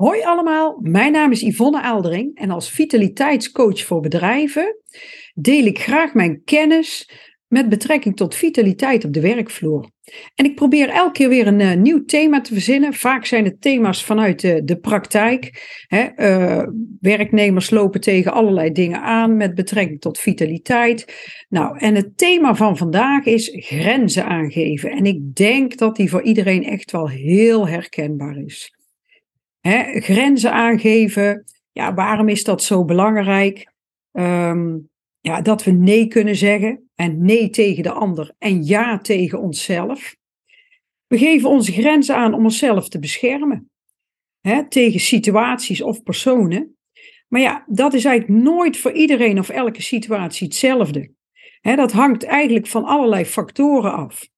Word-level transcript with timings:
Hoi 0.00 0.22
allemaal, 0.22 0.78
mijn 0.82 1.12
naam 1.12 1.32
is 1.32 1.40
Yvonne 1.40 1.82
Aaldering 1.82 2.38
en 2.38 2.50
als 2.50 2.70
vitaliteitscoach 2.70 3.84
voor 3.84 4.00
bedrijven 4.00 4.76
deel 5.34 5.64
ik 5.64 5.78
graag 5.78 6.14
mijn 6.14 6.42
kennis 6.44 7.10
met 7.46 7.68
betrekking 7.68 8.16
tot 8.16 8.34
vitaliteit 8.34 9.04
op 9.04 9.12
de 9.12 9.20
werkvloer. 9.20 9.90
En 10.34 10.44
ik 10.44 10.54
probeer 10.54 10.88
elke 10.88 11.12
keer 11.12 11.28
weer 11.28 11.46
een 11.46 11.60
uh, 11.60 11.74
nieuw 11.74 12.04
thema 12.04 12.40
te 12.40 12.52
verzinnen. 12.52 12.94
Vaak 12.94 13.24
zijn 13.24 13.44
het 13.44 13.60
thema's 13.60 14.04
vanuit 14.04 14.40
de, 14.40 14.64
de 14.64 14.78
praktijk. 14.78 15.68
Hè? 15.86 16.08
Uh, 16.16 16.66
werknemers 17.00 17.70
lopen 17.70 18.00
tegen 18.00 18.32
allerlei 18.32 18.72
dingen 18.72 19.02
aan 19.02 19.36
met 19.36 19.54
betrekking 19.54 20.00
tot 20.00 20.18
vitaliteit. 20.18 21.14
Nou, 21.48 21.78
en 21.78 21.94
het 21.94 22.18
thema 22.18 22.54
van 22.54 22.76
vandaag 22.76 23.24
is 23.24 23.48
grenzen 23.52 24.24
aangeven. 24.24 24.90
En 24.90 25.04
ik 25.04 25.34
denk 25.34 25.76
dat 25.76 25.96
die 25.96 26.10
voor 26.10 26.22
iedereen 26.22 26.64
echt 26.64 26.90
wel 26.90 27.08
heel 27.08 27.68
herkenbaar 27.68 28.36
is. 28.36 28.78
Hè, 29.60 30.00
grenzen 30.00 30.52
aangeven. 30.52 31.44
Ja, 31.72 31.94
waarom 31.94 32.28
is 32.28 32.44
dat 32.44 32.62
zo 32.62 32.84
belangrijk? 32.84 33.72
Um, 34.12 34.88
ja, 35.20 35.40
dat 35.40 35.64
we 35.64 35.70
nee 35.70 36.06
kunnen 36.06 36.36
zeggen 36.36 36.90
en 36.94 37.24
nee 37.24 37.50
tegen 37.50 37.82
de 37.82 37.92
ander 37.92 38.34
en 38.38 38.64
ja 38.64 38.98
tegen 38.98 39.40
onszelf. 39.40 40.16
We 41.06 41.18
geven 41.18 41.48
onze 41.48 41.72
grenzen 41.72 42.16
aan 42.16 42.34
om 42.34 42.44
onszelf 42.44 42.88
te 42.88 42.98
beschermen 42.98 43.70
hè, 44.40 44.68
tegen 44.68 45.00
situaties 45.00 45.82
of 45.82 46.02
personen. 46.02 46.76
Maar 47.28 47.40
ja, 47.40 47.64
dat 47.68 47.94
is 47.94 48.04
eigenlijk 48.04 48.42
nooit 48.42 48.76
voor 48.76 48.92
iedereen 48.92 49.38
of 49.38 49.48
elke 49.48 49.82
situatie 49.82 50.46
hetzelfde. 50.46 51.10
Hè, 51.60 51.76
dat 51.76 51.92
hangt 51.92 52.24
eigenlijk 52.24 52.66
van 52.66 52.84
allerlei 52.84 53.24
factoren 53.24 53.92
af 53.92 54.28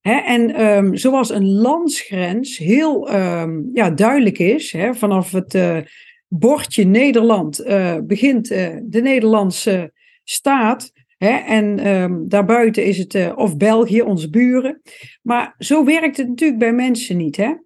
en 0.00 0.66
um, 0.66 0.96
zoals 0.96 1.30
een 1.30 1.50
landsgrens 1.50 2.58
heel 2.58 3.14
um, 3.14 3.70
ja, 3.72 3.90
duidelijk 3.90 4.38
is, 4.38 4.76
vanaf 4.92 5.32
het 5.32 5.54
uh, 5.54 5.78
bordje 6.28 6.84
Nederland 6.84 7.66
uh, 7.66 7.96
begint 8.02 8.50
uh, 8.50 8.76
de 8.82 9.00
Nederlandse 9.00 9.92
staat. 10.24 10.92
en 11.18 11.86
um, 11.86 12.28
daarbuiten 12.28 12.84
is 12.84 12.98
het 12.98 13.34
of 13.34 13.56
België, 13.56 14.02
onze 14.02 14.30
buren. 14.30 14.80
Maar 15.22 15.54
zo 15.58 15.84
werkt 15.84 16.16
het 16.16 16.28
natuurlijk 16.28 16.60
bij 16.60 16.72
mensen 16.72 17.16
niet. 17.16 17.58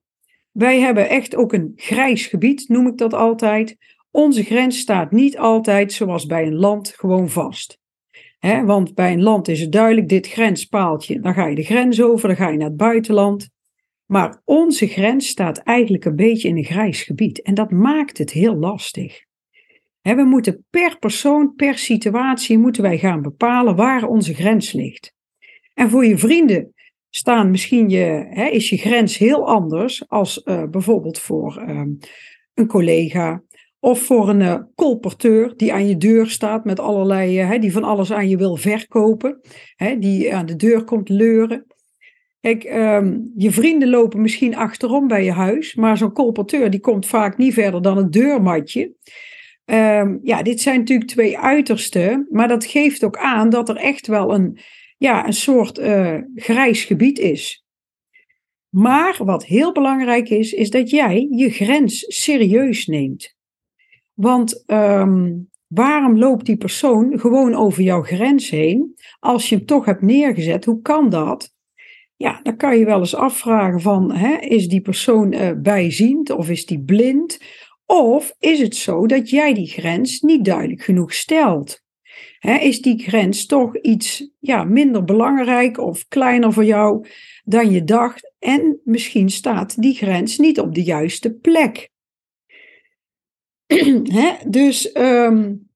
Wij 0.53 0.81
hebben 0.81 1.09
echt 1.09 1.37
ook 1.37 1.53
een 1.53 1.73
grijs 1.77 2.27
gebied, 2.27 2.69
noem 2.69 2.87
ik 2.87 2.97
dat 2.97 3.15
altijd. 3.15 3.77
Onze 4.11 4.45
grens 4.45 4.79
staat 4.79 5.11
niet 5.11 5.39
altijd 5.39 5.93
zoals 5.93 6.27
bij 6.27 6.47
een 6.47 6.55
land 6.55 6.89
gewoon 6.89 7.29
vast 7.29 7.83
want 8.45 8.95
bij 8.95 9.13
een 9.13 9.23
land 9.23 9.49
is 9.49 9.61
het 9.61 9.73
duidelijk, 9.73 10.09
dit 10.09 10.29
grenspaaltje, 10.29 11.21
dan 11.21 11.35
ga 11.35 11.47
je 11.47 11.55
de 11.55 11.63
grens 11.63 12.03
over, 12.03 12.29
dan 12.29 12.37
ga 12.37 12.49
je 12.49 12.57
naar 12.57 12.69
het 12.69 12.77
buitenland. 12.77 13.49
Maar 14.07 14.41
onze 14.45 14.87
grens 14.87 15.29
staat 15.29 15.59
eigenlijk 15.59 16.05
een 16.05 16.17
beetje 16.17 16.49
in 16.49 16.57
een 16.57 16.65
grijs 16.65 17.03
gebied 17.03 17.43
en 17.43 17.55
dat 17.55 17.71
maakt 17.71 18.19
het 18.19 18.31
heel 18.31 18.57
lastig. 18.57 19.25
we 20.01 20.25
moeten 20.25 20.67
per 20.71 20.99
persoon, 20.99 21.55
per 21.55 21.79
situatie, 21.79 22.59
moeten 22.59 22.83
wij 22.83 22.99
gaan 22.99 23.23
bepalen 23.23 23.77
waar 23.77 24.07
onze 24.07 24.35
grens 24.35 24.73
ligt. 24.73 25.15
En 25.75 25.91
voor 25.91 26.07
je 26.07 26.19
vrienden 26.19 26.75
staan 27.11 27.51
misschien 27.51 27.89
je, 27.89 28.29
is 28.51 28.71
je 28.71 28.77
grens 28.77 29.19
heel 29.19 29.47
anders 29.47 30.09
als 30.09 30.43
uh, 30.45 30.65
bijvoorbeeld 30.65 31.19
voor 31.19 31.65
uh, 31.69 31.83
een 32.55 32.67
collega 32.67 33.43
of 33.85 34.01
voor 34.01 34.29
een 34.29 34.41
uh, 34.41 34.57
colporteur 34.75 35.57
die 35.57 35.73
aan 35.73 35.89
je 35.89 35.97
deur 35.97 36.31
staat 36.31 36.65
met 36.65 36.81
allerlei, 36.81 37.43
uh, 37.43 37.61
die 37.61 37.73
van 37.73 37.85
alles 37.85 38.13
aan 38.13 38.29
je 38.29 38.37
wil 38.37 38.57
verkopen. 38.57 39.41
Die 39.99 40.35
aan 40.35 40.47
de 40.47 40.57
deur 40.57 40.85
komt 40.85 41.09
leuren. 41.09 41.67
Um, 42.41 43.33
je 43.37 43.51
vrienden 43.51 43.89
lopen 43.89 44.21
misschien 44.21 44.57
achterom 44.57 45.09
bij 45.09 45.25
je 45.25 45.33
huis, 45.33 45.75
maar 45.75 45.97
zo'n 45.97 46.13
colporteur 46.13 46.71
die 46.71 46.81
komt 46.81 47.07
vaak 47.07 47.37
niet 47.37 47.55
verder 47.55 47.83
dan 47.83 47.99
een 47.99 48.11
deurmatje. 48.11 48.95
Um, 49.65 50.21
ja, 50.23 50.43
dit 50.43 50.61
zijn 50.61 50.79
natuurlijk 50.79 51.11
twee 51.11 51.39
uitersten, 51.39 52.27
maar 52.31 52.49
dat 52.49 52.65
geeft 52.65 53.05
ook 53.05 53.17
aan 53.17 53.51
dat 53.51 53.69
er 53.69 53.77
echt 53.77 54.07
wel 54.07 54.35
een, 54.35 54.59
ja, 54.99 55.27
een 55.27 55.33
soort 55.33 55.79
uh, 55.79 56.19
grijs 56.35 56.85
gebied 56.85 57.19
is. 57.19 57.65
Maar 58.69 59.17
wat 59.25 59.45
heel 59.45 59.73
belangrijk 59.73 60.29
is, 60.29 60.53
is 60.53 60.71
dat 60.71 60.91
jij 60.91 61.29
je 61.31 61.51
grens 61.51 62.05
serieus 62.09 62.87
neemt. 62.87 63.34
Want 64.15 64.65
um, 64.67 65.51
waarom 65.67 66.19
loopt 66.19 66.47
die 66.47 66.57
persoon 66.57 67.19
gewoon 67.19 67.55
over 67.55 67.83
jouw 67.83 68.03
grens 68.03 68.51
heen? 68.51 68.95
Als 69.19 69.49
je 69.49 69.57
hem 69.57 69.67
toch 69.67 69.85
hebt 69.85 70.03
neergezet, 70.03 70.65
hoe 70.65 70.83
kan 70.83 71.09
dat? 71.11 71.53
Ja, 72.17 72.41
dan 72.43 72.57
kan 72.57 72.79
je 72.79 72.85
wel 72.85 72.99
eens 72.99 73.15
afvragen 73.15 73.81
van, 73.81 74.13
hè, 74.13 74.37
is 74.37 74.69
die 74.69 74.81
persoon 74.81 75.33
uh, 75.33 75.51
bijziend 75.57 76.31
of 76.31 76.51
is 76.51 76.67
die 76.67 76.81
blind? 76.81 77.39
Of 77.87 78.35
is 78.39 78.61
het 78.61 78.77
zo 78.77 79.07
dat 79.07 79.31
jij 79.31 79.55
die 79.55 79.67
grens 79.67 80.21
niet 80.21 80.45
duidelijk 80.45 80.83
genoeg 80.83 81.15
stelt? 81.15 81.83
Hè, 82.39 82.55
is 82.55 82.83
die 82.83 83.03
grens 83.03 83.47
toch 83.47 83.79
iets 83.79 84.31
ja, 84.41 84.65
minder 84.65 85.05
belangrijk 85.05 85.79
of 85.79 86.09
kleiner 86.09 86.53
voor 86.53 86.65
jou 86.65 87.07
dan 87.45 87.71
je 87.71 87.85
dacht? 87.85 88.35
En 88.39 88.81
misschien 88.85 89.31
staat 89.31 89.83
die 89.83 89.95
grens 89.95 90.39
niet 90.39 90.61
op 90.61 90.75
de 90.75 90.83
juiste 90.83 91.35
plek. 91.35 91.93
dus 94.47 94.97
um, 94.97 95.69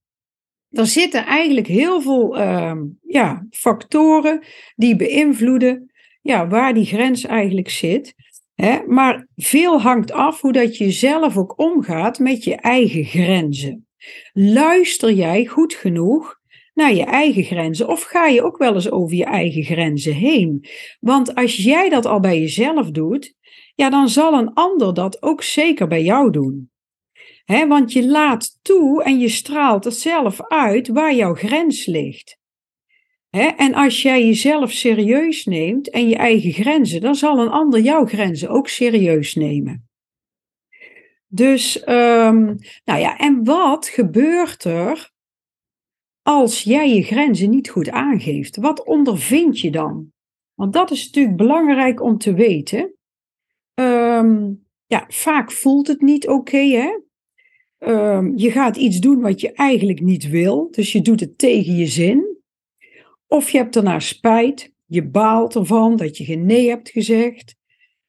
er 0.71 0.87
zitten 0.87 1.25
eigenlijk 1.25 1.66
heel 1.66 2.00
veel 2.00 2.41
um, 2.41 2.99
ja, 3.03 3.47
factoren 3.50 4.43
die 4.76 4.97
beïnvloeden 4.97 5.93
ja, 6.22 6.48
waar 6.48 6.75
die 6.75 6.87
grens 6.87 7.25
eigenlijk 7.25 7.71
zit. 7.71 8.15
Maar 8.87 9.28
veel 9.37 9.81
hangt 9.81 10.12
af 10.12 10.41
hoe 10.41 10.53
dat 10.53 10.77
je 10.77 10.91
zelf 10.91 11.37
ook 11.37 11.59
omgaat 11.59 12.19
met 12.19 12.44
je 12.44 12.54
eigen 12.54 13.04
grenzen. 13.04 13.87
Luister 14.32 15.12
jij 15.12 15.47
goed 15.47 15.75
genoeg 15.75 16.41
naar 16.75 16.94
je 16.94 17.04
eigen 17.04 17.44
grenzen 17.44 17.88
of 17.88 18.03
ga 18.03 18.27
je 18.27 18.43
ook 18.43 18.59
wel 18.59 18.75
eens 18.75 18.91
over 18.91 19.16
je 19.16 19.25
eigen 19.25 19.62
grenzen 19.62 20.15
heen? 20.15 20.65
Want 21.00 21.34
als 21.34 21.56
jij 21.56 21.88
dat 21.88 22.06
al 22.06 22.21
bij 22.21 22.41
jezelf 22.41 22.91
doet, 22.91 23.34
ja, 23.75 23.91
dan 23.91 24.09
zal 24.09 24.32
een 24.32 24.53
ander 24.53 24.94
dat 24.94 25.22
ook 25.22 25.43
zeker 25.43 25.88
bij 25.88 26.03
jou 26.03 26.31
doen 26.31 26.71
want 27.48 27.92
je 27.92 28.06
laat 28.06 28.59
toe 28.62 29.03
en 29.03 29.19
je 29.19 29.28
straalt 29.28 29.84
het 29.84 29.94
zelf 29.94 30.42
uit 30.42 30.88
waar 30.88 31.14
jouw 31.14 31.34
grens 31.34 31.86
ligt. 31.86 32.36
en 33.31 33.75
als 33.75 34.03
jij 34.03 34.26
jezelf 34.26 34.72
serieus 34.72 35.44
neemt 35.44 35.91
en 35.91 36.09
je 36.09 36.16
eigen 36.16 36.53
grenzen, 36.53 37.00
dan 37.00 37.14
zal 37.14 37.38
een 37.38 37.48
ander 37.48 37.81
jouw 37.81 38.06
grenzen 38.06 38.48
ook 38.48 38.69
serieus 38.69 39.34
nemen. 39.34 39.88
Dus, 41.26 41.81
um, 41.88 42.59
nou 42.84 43.00
ja, 43.00 43.16
en 43.16 43.44
wat 43.44 43.88
gebeurt 43.88 44.65
er 44.65 45.10
als 46.22 46.62
jij 46.62 46.94
je 46.94 47.03
grenzen 47.03 47.50
niet 47.50 47.70
goed 47.70 47.91
aangeeft? 47.91 48.56
Wat 48.56 48.84
ondervind 48.84 49.60
je 49.60 49.70
dan? 49.70 50.12
Want 50.54 50.72
dat 50.72 50.91
is 50.91 51.04
natuurlijk 51.04 51.36
belangrijk 51.36 52.03
om 52.03 52.19
te 52.19 52.34
weten. 52.34 52.94
Um, 53.75 54.66
ja, 54.86 55.04
vaak 55.09 55.53
voelt 55.53 55.86
het 55.86 56.00
niet 56.00 56.28
oké, 56.28 56.59
hè? 56.59 56.98
Um, 57.78 58.33
je 58.37 58.50
gaat 58.50 58.77
iets 58.77 58.99
doen 58.99 59.21
wat 59.21 59.41
je 59.41 59.53
eigenlijk 59.53 60.00
niet 60.00 60.28
wil, 60.28 60.69
dus 60.71 60.93
je 60.93 61.03
doet 61.03 61.21
het 61.21 61.39
tegen 61.39 61.77
je 61.77 61.87
zin. 61.87 62.37
Of 63.27 63.50
je 63.50 63.59
hebt 63.59 63.77
ernaar 63.77 64.03
spijt, 64.03 64.72
je 64.87 65.06
baalt 65.06 65.55
ervan 65.55 65.97
dat 65.97 66.16
je 66.16 66.25
geen 66.25 66.47
nee 66.47 66.69
hebt 66.69 66.91
gezegd. 66.91 67.56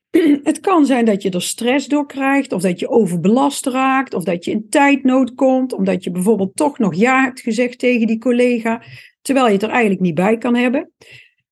Het 0.43 0.59
kan 0.59 0.85
zijn 0.85 1.05
dat 1.05 1.21
je 1.21 1.29
er 1.29 1.41
stress 1.41 1.87
door 1.87 2.05
krijgt, 2.05 2.51
of 2.51 2.61
dat 2.61 2.79
je 2.79 2.89
overbelast 2.89 3.65
raakt, 3.65 4.13
of 4.13 4.23
dat 4.23 4.45
je 4.45 4.51
in 4.51 4.69
tijdnood 4.69 5.33
komt, 5.33 5.73
omdat 5.73 6.03
je 6.03 6.11
bijvoorbeeld 6.11 6.55
toch 6.55 6.79
nog 6.79 6.95
ja 6.95 7.23
hebt 7.23 7.39
gezegd 7.39 7.79
tegen 7.79 8.07
die 8.07 8.17
collega, 8.17 8.81
terwijl 9.21 9.45
je 9.45 9.53
het 9.53 9.63
er 9.63 9.69
eigenlijk 9.69 10.01
niet 10.01 10.15
bij 10.15 10.37
kan 10.37 10.55
hebben. 10.55 10.91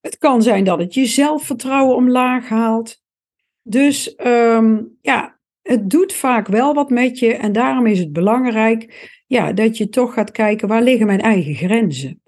Het 0.00 0.18
kan 0.18 0.42
zijn 0.42 0.64
dat 0.64 0.78
het 0.78 0.94
je 0.94 1.06
zelfvertrouwen 1.06 1.96
omlaag 1.96 2.48
haalt. 2.48 3.02
Dus 3.62 4.14
um, 4.24 4.96
ja, 5.00 5.37
het 5.68 5.90
doet 5.90 6.12
vaak 6.12 6.46
wel 6.46 6.74
wat 6.74 6.90
met 6.90 7.18
je 7.18 7.34
en 7.34 7.52
daarom 7.52 7.86
is 7.86 7.98
het 7.98 8.12
belangrijk 8.12 9.10
ja, 9.26 9.52
dat 9.52 9.76
je 9.76 9.88
toch 9.88 10.12
gaat 10.14 10.30
kijken 10.30 10.68
waar 10.68 10.82
liggen 10.82 11.06
mijn 11.06 11.20
eigen 11.20 11.54
grenzen. 11.54 12.22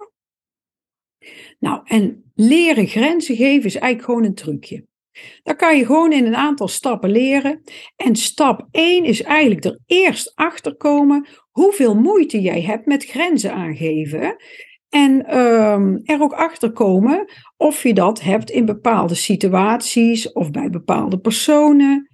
Nou, 1.59 1.81
en 1.85 2.33
leren 2.35 2.87
grenzen 2.87 3.37
geven 3.37 3.65
is 3.65 3.77
eigenlijk 3.77 4.05
gewoon 4.05 4.25
een 4.25 4.35
trucje. 4.35 4.85
Dat 5.43 5.57
kan 5.57 5.77
je 5.77 5.87
gewoon 5.87 6.13
in 6.13 6.27
een 6.27 6.37
aantal 6.37 6.69
stappen 6.69 7.11
leren. 7.11 7.63
En 7.97 8.17
stap 8.17 8.69
1 8.71 9.05
is 9.05 9.23
eigenlijk 9.23 9.65
er 9.65 9.79
eerst 9.87 10.33
achter 10.35 10.77
komen 10.77 11.29
hoeveel 11.51 11.95
moeite 11.95 12.41
jij 12.41 12.63
hebt 12.63 12.87
met 12.87 13.05
grenzen 13.05 13.53
aangeven. 13.53 14.37
En 14.89 15.39
um, 15.39 16.01
er 16.05 16.21
ook 16.21 16.33
achter 16.33 16.73
komen 16.73 17.33
of 17.57 17.83
je 17.83 17.95
dat 17.95 18.21
hebt 18.21 18.51
in 18.51 18.65
bepaalde 18.65 19.15
situaties 19.15 20.33
of 20.33 20.51
bij 20.51 20.71
bepaalde 20.71 21.19
personen. 21.19 22.11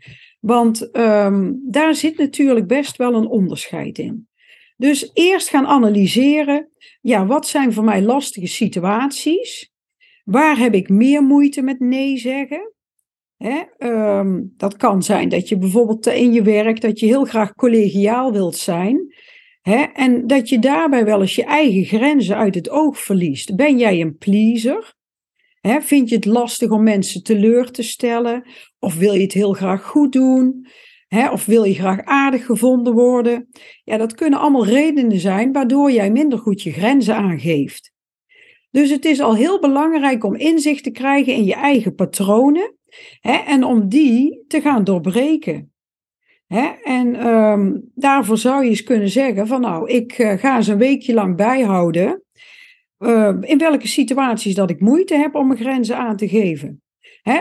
Want 0.46 0.96
um, 0.96 1.60
daar 1.64 1.94
zit 1.94 2.18
natuurlijk 2.18 2.66
best 2.66 2.96
wel 2.96 3.14
een 3.14 3.26
onderscheid 3.26 3.98
in. 3.98 4.28
Dus 4.76 5.10
eerst 5.14 5.48
gaan 5.48 5.66
analyseren, 5.66 6.68
ja, 7.00 7.26
wat 7.26 7.46
zijn 7.46 7.72
voor 7.72 7.84
mij 7.84 8.02
lastige 8.02 8.46
situaties? 8.46 9.72
Waar 10.24 10.58
heb 10.58 10.74
ik 10.74 10.88
meer 10.88 11.22
moeite 11.22 11.62
met 11.62 11.80
nee 11.80 12.16
zeggen? 12.18 12.72
Hè? 13.36 13.62
Ehm, 13.78 14.42
dat 14.56 14.76
kan 14.76 15.02
zijn 15.02 15.28
dat 15.28 15.48
je 15.48 15.58
bijvoorbeeld 15.58 16.06
in 16.06 16.32
je 16.32 16.42
werk 16.42 16.80
dat 16.80 17.00
je 17.00 17.06
heel 17.06 17.24
graag 17.24 17.54
collegiaal 17.54 18.32
wilt 18.32 18.56
zijn. 18.56 19.14
Hè? 19.60 19.82
En 19.82 20.26
dat 20.26 20.48
je 20.48 20.58
daarbij 20.58 21.04
wel 21.04 21.20
eens 21.20 21.34
je 21.34 21.44
eigen 21.44 21.84
grenzen 21.84 22.36
uit 22.36 22.54
het 22.54 22.70
oog 22.70 22.98
verliest. 22.98 23.56
Ben 23.56 23.78
jij 23.78 24.00
een 24.00 24.16
pleaser? 24.16 24.95
Vind 25.66 26.08
je 26.08 26.14
het 26.14 26.24
lastig 26.24 26.70
om 26.70 26.82
mensen 26.82 27.22
teleur 27.22 27.70
te 27.70 27.82
stellen? 27.82 28.42
Of 28.78 28.94
wil 28.94 29.12
je 29.12 29.22
het 29.22 29.32
heel 29.32 29.52
graag 29.52 29.82
goed 29.82 30.12
doen? 30.12 30.66
Of 31.32 31.46
wil 31.46 31.64
je 31.64 31.74
graag 31.74 32.04
aardig 32.04 32.46
gevonden 32.46 32.92
worden? 32.92 33.48
Ja, 33.84 33.96
dat 33.96 34.14
kunnen 34.14 34.38
allemaal 34.38 34.66
redenen 34.66 35.20
zijn 35.20 35.52
waardoor 35.52 35.90
jij 35.90 36.10
minder 36.10 36.38
goed 36.38 36.62
je 36.62 36.72
grenzen 36.72 37.14
aangeeft. 37.14 37.92
Dus 38.70 38.90
het 38.90 39.04
is 39.04 39.20
al 39.20 39.34
heel 39.34 39.60
belangrijk 39.60 40.24
om 40.24 40.34
inzicht 40.34 40.84
te 40.84 40.90
krijgen 40.90 41.34
in 41.34 41.44
je 41.44 41.54
eigen 41.54 41.94
patronen 41.94 42.76
en 43.20 43.64
om 43.64 43.88
die 43.88 44.44
te 44.48 44.60
gaan 44.60 44.84
doorbreken. 44.84 45.72
En 46.82 47.26
um, 47.26 47.90
daarvoor 47.94 48.38
zou 48.38 48.64
je 48.64 48.70
eens 48.70 48.82
kunnen 48.82 49.08
zeggen 49.08 49.46
van 49.46 49.60
nou, 49.60 49.90
ik 49.90 50.18
uh, 50.18 50.32
ga 50.32 50.56
eens 50.56 50.66
een 50.66 50.78
weekje 50.78 51.14
lang 51.14 51.36
bijhouden 51.36 52.25
uh, 52.98 53.36
in 53.40 53.58
welke 53.58 53.88
situaties 53.88 54.54
dat 54.54 54.70
ik 54.70 54.80
moeite 54.80 55.14
heb 55.14 55.34
om 55.34 55.46
mijn 55.46 55.60
grenzen 55.60 55.96
aan 55.96 56.16
te 56.16 56.28
geven. 56.28 56.80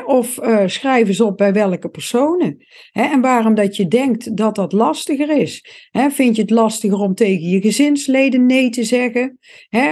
Of 0.05 0.39
uh, 0.43 0.63
schrijf 0.65 1.07
eens 1.07 1.21
op 1.21 1.37
bij 1.37 1.53
welke 1.53 1.89
personen. 1.89 2.65
En 2.91 3.21
waarom 3.21 3.55
dat 3.55 3.75
je 3.75 3.87
denkt 3.87 4.37
dat 4.37 4.55
dat 4.55 4.71
lastiger 4.71 5.37
is. 5.37 5.65
Vind 6.09 6.35
je 6.35 6.41
het 6.41 6.51
lastiger 6.51 6.97
om 6.97 7.15
tegen 7.15 7.49
je 7.49 7.61
gezinsleden 7.61 8.45
nee 8.45 8.69
te 8.69 8.83
zeggen? 8.83 9.39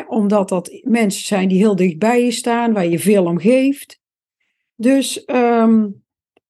Omdat 0.08 0.50
dat 0.50 0.80
mensen 0.82 1.26
zijn 1.26 1.48
die 1.48 1.58
heel 1.58 1.76
dicht 1.76 1.98
bij 1.98 2.24
je 2.24 2.32
staan, 2.32 2.74
waar 2.74 2.88
je 2.88 3.00
veel 3.00 3.26
om 3.26 3.40
geeft. 3.40 4.00
Dus 4.76 5.24
um, 5.26 6.04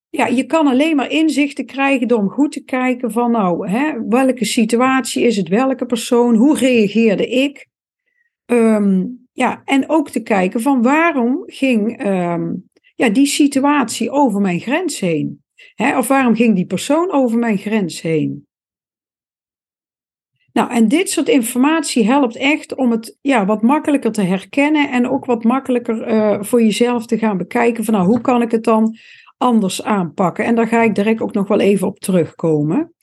ja, 0.09 0.27
je 0.27 0.45
kan 0.45 0.67
alleen 0.67 0.95
maar 0.95 1.11
inzichten 1.11 1.65
krijgen 1.65 2.07
door 2.07 2.19
om 2.19 2.29
goed 2.29 2.51
te 2.51 2.63
kijken 2.63 3.11
van 3.11 3.31
nou, 3.31 3.69
welke 4.09 4.45
situatie 4.45 5.23
is 5.23 5.37
het, 5.37 5.47
welke 5.47 5.85
persoon, 5.85 6.35
hoe 6.35 6.57
reageerde 6.57 7.27
ik? 7.27 7.71
Um, 8.45 9.27
ja, 9.31 9.61
en 9.65 9.89
ook 9.89 10.09
te 10.09 10.23
kijken 10.23 10.61
van 10.61 10.81
waarom 10.81 11.43
ging 11.45 12.05
um, 12.05 12.69
ja, 12.95 13.09
die 13.09 13.25
situatie 13.25 14.11
over 14.11 14.41
mijn 14.41 14.59
grens 14.59 14.99
heen? 14.99 15.43
Hè, 15.75 15.97
of 15.97 16.07
waarom 16.07 16.35
ging 16.35 16.55
die 16.55 16.65
persoon 16.65 17.11
over 17.11 17.37
mijn 17.37 17.57
grens 17.57 18.01
heen? 18.01 18.47
Nou, 20.53 20.71
en 20.71 20.87
dit 20.87 21.09
soort 21.09 21.27
informatie 21.27 22.05
helpt 22.05 22.35
echt 22.35 22.75
om 22.75 22.91
het 22.91 23.17
ja, 23.21 23.45
wat 23.45 23.61
makkelijker 23.61 24.11
te 24.11 24.21
herkennen 24.21 24.91
en 24.91 25.09
ook 25.09 25.25
wat 25.25 25.43
makkelijker 25.43 26.07
uh, 26.07 26.37
voor 26.41 26.61
jezelf 26.61 27.05
te 27.05 27.17
gaan 27.17 27.37
bekijken 27.37 27.83
van 27.83 27.93
nou, 27.93 28.05
hoe 28.05 28.21
kan 28.21 28.41
ik 28.41 28.51
het 28.51 28.63
dan 28.63 28.97
anders 29.37 29.83
aanpakken? 29.83 30.45
En 30.45 30.55
daar 30.55 30.67
ga 30.67 30.81
ik 30.81 30.95
direct 30.95 31.21
ook 31.21 31.33
nog 31.33 31.47
wel 31.47 31.59
even 31.59 31.87
op 31.87 31.99
terugkomen. 31.99 32.93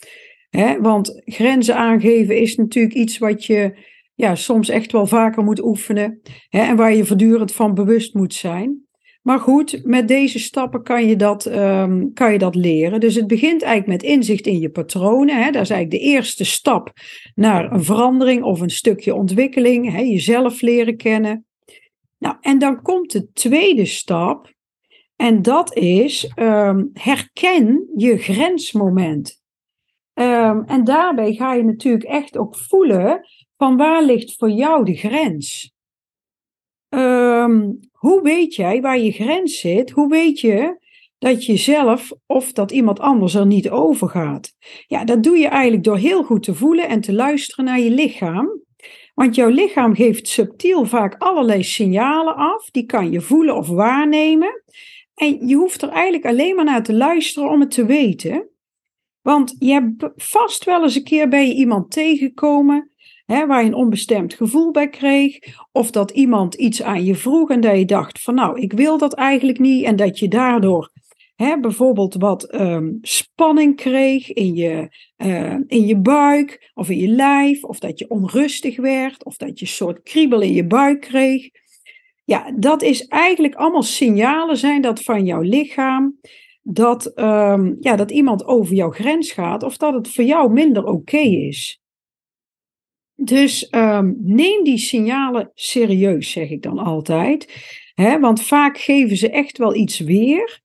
Hè, 0.50 0.81
want 0.81 1.22
grenzen 1.25 1.76
aangeven 1.76 2.40
is 2.40 2.56
natuurlijk 2.56 2.94
iets 2.94 3.19
wat 3.19 3.44
je 3.44 3.88
ja, 4.20 4.34
soms 4.34 4.69
echt 4.69 4.93
wel 4.93 5.06
vaker 5.06 5.44
moet 5.44 5.64
oefenen 5.64 6.20
hè, 6.49 6.61
en 6.61 6.76
waar 6.76 6.94
je 6.94 7.05
voortdurend 7.05 7.52
van 7.52 7.75
bewust 7.75 8.14
moet 8.14 8.34
zijn. 8.34 8.88
Maar 9.22 9.38
goed, 9.38 9.81
met 9.84 10.08
deze 10.08 10.38
stappen 10.38 10.82
kan 10.82 11.06
je 11.06 11.17
dat, 11.17 11.46
um, 11.46 12.12
kan 12.12 12.32
je 12.32 12.38
dat 12.38 12.55
leren. 12.55 13.00
Dus 13.00 13.14
het 13.14 13.26
begint 13.26 13.62
eigenlijk 13.62 14.02
met 14.02 14.12
inzicht 14.12 14.46
in 14.46 14.58
je 14.58 14.70
patronen. 14.70 15.37
Hè. 15.37 15.50
Dat 15.50 15.62
is 15.62 15.70
eigenlijk 15.70 16.02
de 16.02 16.11
eerste 16.11 16.44
stap 16.44 16.93
naar 17.34 17.72
een 17.72 17.84
verandering 17.84 18.43
of 18.43 18.61
een 18.61 18.70
stukje 18.70 19.14
ontwikkeling. 19.14 19.93
Hè. 19.93 20.00
Jezelf 20.00 20.61
leren 20.61 20.96
kennen. 20.96 21.46
Nou, 22.19 22.37
en 22.40 22.58
dan 22.58 22.82
komt 22.82 23.12
de 23.12 23.31
tweede 23.32 23.84
stap. 23.84 24.52
En 25.16 25.43
dat 25.43 25.76
is 25.76 26.32
um, 26.37 26.90
herken 26.93 27.90
je 27.96 28.19
grensmoment. 28.19 29.40
Um, 30.14 30.64
en 30.64 30.84
daarbij 30.84 31.34
ga 31.34 31.55
je 31.55 31.64
natuurlijk 31.64 32.05
echt 32.05 32.38
ook 32.38 32.56
voelen 32.56 33.20
van 33.60 33.76
waar 33.76 34.02
ligt 34.02 34.36
voor 34.36 34.50
jou 34.50 34.84
de 34.84 34.94
grens. 34.94 35.72
Um, 36.88 37.80
hoe 37.92 38.22
weet 38.22 38.54
jij 38.54 38.80
waar 38.80 38.98
je 38.98 39.12
grens 39.12 39.60
zit? 39.60 39.90
Hoe 39.90 40.08
weet 40.08 40.40
je 40.40 40.78
dat 41.18 41.46
je 41.46 41.56
zelf 41.56 42.12
of 42.26 42.52
dat 42.52 42.70
iemand 42.70 43.00
anders 43.00 43.34
er 43.34 43.46
niet 43.46 43.70
over 43.70 44.08
gaat? 44.08 44.52
Ja, 44.86 45.04
dat 45.04 45.22
doe 45.22 45.38
je 45.38 45.48
eigenlijk 45.48 45.84
door 45.84 45.96
heel 45.96 46.24
goed 46.24 46.42
te 46.42 46.54
voelen 46.54 46.88
en 46.88 47.00
te 47.00 47.12
luisteren 47.12 47.64
naar 47.64 47.80
je 47.80 47.90
lichaam. 47.90 48.48
Want 49.14 49.34
jouw 49.34 49.48
lichaam 49.48 49.94
geeft 49.94 50.28
subtiel 50.28 50.84
vaak 50.84 51.14
allerlei 51.18 51.62
signalen 51.62 52.36
af. 52.36 52.70
Die 52.70 52.86
kan 52.86 53.10
je 53.10 53.20
voelen 53.20 53.56
of 53.56 53.68
waarnemen. 53.68 54.62
En 55.14 55.46
je 55.46 55.54
hoeft 55.54 55.82
er 55.82 55.88
eigenlijk 55.88 56.26
alleen 56.26 56.54
maar 56.54 56.64
naar 56.64 56.82
te 56.82 56.94
luisteren 56.94 57.50
om 57.50 57.60
het 57.60 57.70
te 57.70 57.86
weten. 57.86 58.48
Want 59.20 59.56
je 59.58 59.72
hebt 59.72 60.10
vast 60.16 60.64
wel 60.64 60.82
eens 60.82 60.94
een 60.94 61.04
keer 61.04 61.28
bij 61.28 61.52
iemand 61.52 61.90
tegengekomen 61.90 62.90
hè, 63.32 63.46
waar 63.46 63.62
je 63.62 63.68
een 63.68 63.74
onbestemd 63.74 64.34
gevoel 64.34 64.70
bij 64.70 64.88
kreeg, 64.88 65.38
of 65.72 65.90
dat 65.90 66.10
iemand 66.10 66.54
iets 66.54 66.82
aan 66.82 67.04
je 67.04 67.14
vroeg 67.14 67.50
en 67.50 67.60
dat 67.60 67.78
je 67.78 67.84
dacht 67.84 68.22
van 68.22 68.34
nou, 68.34 68.60
ik 68.60 68.72
wil 68.72 68.98
dat 68.98 69.14
eigenlijk 69.14 69.58
niet 69.58 69.84
en 69.84 69.96
dat 69.96 70.18
je 70.18 70.28
daardoor 70.28 70.90
hè, 71.36 71.60
bijvoorbeeld 71.60 72.14
wat 72.14 72.54
um, 72.54 72.98
spanning 73.00 73.76
kreeg 73.76 74.32
in 74.32 74.54
je, 74.54 74.88
uh, 75.16 75.56
in 75.66 75.86
je 75.86 75.96
buik 75.96 76.70
of 76.74 76.88
in 76.88 76.98
je 76.98 77.08
lijf, 77.08 77.64
of 77.64 77.78
dat 77.78 77.98
je 77.98 78.10
onrustig 78.10 78.76
werd, 78.76 79.24
of 79.24 79.36
dat 79.36 79.58
je 79.58 79.64
een 79.64 79.72
soort 79.72 80.02
kriebel 80.02 80.40
in 80.40 80.52
je 80.52 80.66
buik 80.66 81.00
kreeg. 81.00 81.48
Ja, 82.24 82.52
dat 82.56 82.82
is 82.82 83.06
eigenlijk 83.06 83.54
allemaal 83.54 83.82
signalen 83.82 84.56
zijn 84.56 84.82
dat 84.82 85.02
van 85.02 85.24
jouw 85.24 85.40
lichaam 85.40 86.18
dat, 86.62 87.18
um, 87.18 87.76
ja, 87.80 87.96
dat 87.96 88.10
iemand 88.10 88.44
over 88.44 88.74
jouw 88.74 88.90
grens 88.90 89.32
gaat 89.32 89.62
of 89.62 89.76
dat 89.76 89.94
het 89.94 90.08
voor 90.08 90.24
jou 90.24 90.52
minder 90.52 90.84
oké 90.84 91.18
is. 91.18 91.80
Dus 93.22 93.69
um, 93.70 94.17
neem 94.20 94.64
die 94.64 94.78
signalen 94.78 95.50
serieus, 95.55 96.31
zeg 96.31 96.50
ik 96.50 96.62
dan 96.62 96.78
altijd. 96.78 97.52
Want 98.20 98.43
vaak 98.43 98.78
geven 98.78 99.17
ze 99.17 99.31
echt 99.31 99.58
wel 99.58 99.75
iets 99.75 99.99
weer. 99.99 100.61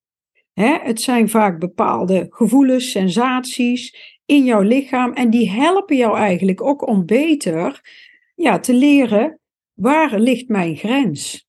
Het 0.54 1.02
zijn 1.02 1.30
vaak 1.30 1.60
bepaalde 1.60 2.26
gevoelens, 2.30 2.92
sensaties 2.92 4.14
in 4.26 4.44
jouw 4.44 4.62
lichaam. 4.62 5.14
En 5.14 5.30
die 5.30 5.50
helpen 5.50 5.96
jou 5.96 6.18
eigenlijk 6.18 6.62
ook 6.62 6.88
om 6.88 7.06
beter 7.06 7.82
ja, 8.36 8.60
te 8.60 8.74
leren 8.74 9.40
waar 9.74 10.20
ligt 10.20 10.48
mijn 10.48 10.76
grens. 10.76 11.48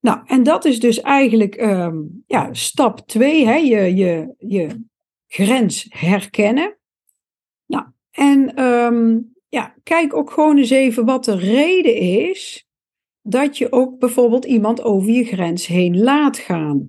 Nou, 0.00 0.20
en 0.26 0.42
dat 0.42 0.64
is 0.64 0.80
dus 0.80 1.00
eigenlijk 1.00 1.60
um, 1.60 2.24
ja, 2.26 2.54
stap 2.54 2.98
2, 3.06 3.46
je, 3.64 3.94
je, 3.94 4.34
je 4.38 4.84
grens 5.26 5.86
herkennen. 5.88 6.78
Nou, 7.66 7.84
en 8.10 8.62
um, 8.64 9.34
ja, 9.50 9.74
kijk 9.82 10.14
ook 10.14 10.30
gewoon 10.30 10.58
eens 10.58 10.70
even 10.70 11.04
wat 11.04 11.24
de 11.24 11.36
reden 11.36 11.96
is 11.96 12.66
dat 13.22 13.58
je 13.58 13.72
ook 13.72 13.98
bijvoorbeeld 13.98 14.44
iemand 14.44 14.82
over 14.82 15.10
je 15.10 15.24
grens 15.24 15.66
heen 15.66 15.98
laat 15.98 16.38
gaan. 16.38 16.88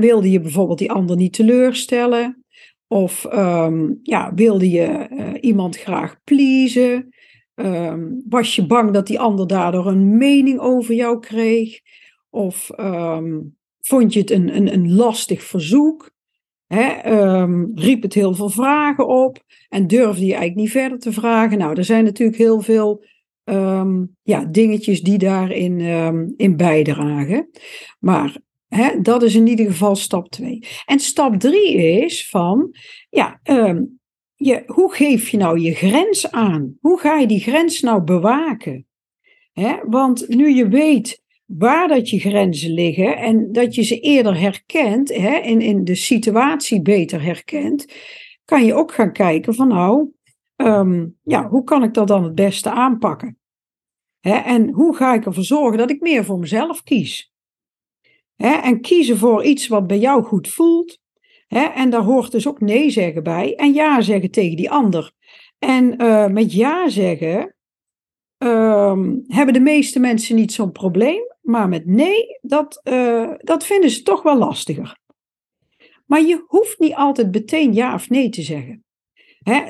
Wilde 0.00 0.30
je 0.30 0.40
bijvoorbeeld 0.40 0.78
die 0.78 0.92
ander 0.92 1.16
niet 1.16 1.32
teleurstellen? 1.32 2.44
Of 2.86 3.24
um, 3.32 4.00
ja, 4.02 4.34
wilde 4.34 4.70
je 4.70 5.08
uh, 5.10 5.32
iemand 5.40 5.76
graag 5.76 6.16
pleasen? 6.24 7.08
Um, 7.54 8.22
was 8.28 8.56
je 8.56 8.66
bang 8.66 8.90
dat 8.90 9.06
die 9.06 9.20
ander 9.20 9.46
daardoor 9.46 9.86
een 9.86 10.16
mening 10.16 10.58
over 10.58 10.94
jou 10.94 11.20
kreeg? 11.20 11.80
Of 12.30 12.70
um, 12.80 13.56
vond 13.80 14.12
je 14.12 14.20
het 14.20 14.30
een, 14.30 14.56
een, 14.56 14.72
een 14.72 14.94
lastig 14.94 15.42
verzoek? 15.42 16.10
He, 16.74 17.12
um, 17.12 17.72
riep 17.74 18.02
het 18.02 18.14
heel 18.14 18.34
veel 18.34 18.48
vragen 18.48 19.08
op 19.08 19.44
en 19.68 19.86
durfde 19.86 20.24
je 20.24 20.30
eigenlijk 20.34 20.60
niet 20.60 20.70
verder 20.70 20.98
te 20.98 21.12
vragen. 21.12 21.58
Nou, 21.58 21.76
er 21.76 21.84
zijn 21.84 22.04
natuurlijk 22.04 22.38
heel 22.38 22.60
veel 22.60 23.04
um, 23.44 24.16
ja, 24.22 24.44
dingetjes 24.44 25.02
die 25.02 25.18
daarin 25.18 25.80
um, 25.80 26.34
in 26.36 26.56
bijdragen. 26.56 27.50
Maar 27.98 28.36
dat 29.02 29.22
is 29.22 29.34
in 29.34 29.46
ieder 29.46 29.66
geval 29.66 29.96
stap 29.96 30.30
2. 30.30 30.62
En 30.86 30.98
stap 30.98 31.40
3 31.40 31.76
is 32.02 32.28
van, 32.28 32.74
ja, 33.08 33.40
je, 34.34 34.62
hoe 34.66 34.94
geef 34.94 35.28
je 35.28 35.36
nou 35.36 35.58
je 35.58 35.74
grens 35.74 36.30
aan? 36.30 36.76
Hoe 36.80 36.98
ga 36.98 37.18
je 37.18 37.26
die 37.26 37.40
grens 37.40 37.80
nou 37.80 38.02
bewaken? 38.02 38.86
Want 39.86 40.28
nu 40.28 40.50
je 40.50 40.68
weet 40.68 41.22
waar 41.58 41.88
dat 41.88 42.10
je 42.10 42.18
grenzen 42.18 42.70
liggen 42.70 43.16
en 43.16 43.52
dat 43.52 43.74
je 43.74 43.82
ze 43.82 44.00
eerder 44.00 44.40
herkent, 44.40 45.08
hè, 45.08 45.36
in, 45.36 45.60
in 45.60 45.84
de 45.84 45.94
situatie 45.94 46.82
beter 46.82 47.22
herkent, 47.22 47.86
kan 48.44 48.64
je 48.64 48.74
ook 48.74 48.92
gaan 48.92 49.12
kijken 49.12 49.54
van 49.54 49.68
nou, 49.68 50.10
um, 50.56 51.18
ja, 51.22 51.48
hoe 51.48 51.64
kan 51.64 51.82
ik 51.82 51.94
dat 51.94 52.08
dan 52.08 52.24
het 52.24 52.34
beste 52.34 52.70
aanpakken? 52.70 53.38
Hè, 54.20 54.34
en 54.36 54.70
hoe 54.70 54.96
ga 54.96 55.14
ik 55.14 55.26
ervoor 55.26 55.44
zorgen 55.44 55.78
dat 55.78 55.90
ik 55.90 56.00
meer 56.00 56.24
voor 56.24 56.38
mezelf 56.38 56.82
kies? 56.82 57.32
Hè, 58.36 58.52
en 58.52 58.80
kiezen 58.80 59.18
voor 59.18 59.44
iets 59.44 59.68
wat 59.68 59.86
bij 59.86 59.98
jou 59.98 60.22
goed 60.22 60.48
voelt. 60.48 60.98
Hè, 61.46 61.64
en 61.64 61.90
daar 61.90 62.02
hoort 62.02 62.32
dus 62.32 62.48
ook 62.48 62.60
nee 62.60 62.90
zeggen 62.90 63.22
bij 63.22 63.54
en 63.54 63.72
ja 63.72 64.00
zeggen 64.00 64.30
tegen 64.30 64.56
die 64.56 64.70
ander. 64.70 65.12
En 65.58 66.02
uh, 66.02 66.26
met 66.26 66.52
ja 66.52 66.88
zeggen 66.88 67.54
um, 68.42 69.24
hebben 69.26 69.54
de 69.54 69.60
meeste 69.60 70.00
mensen 70.00 70.36
niet 70.36 70.52
zo'n 70.52 70.72
probleem. 70.72 71.28
Maar 71.40 71.68
met 71.68 71.86
nee, 71.86 72.38
dat, 72.40 72.80
uh, 72.84 73.30
dat 73.38 73.64
vinden 73.64 73.90
ze 73.90 74.02
toch 74.02 74.22
wel 74.22 74.38
lastiger. 74.38 74.98
Maar 76.06 76.22
je 76.22 76.44
hoeft 76.46 76.78
niet 76.78 76.94
altijd 76.94 77.32
meteen 77.32 77.72
ja 77.72 77.94
of 77.94 78.08
nee 78.08 78.28
te 78.28 78.42
zeggen. 78.42 78.84